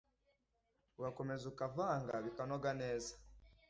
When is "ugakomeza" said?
0.97-1.43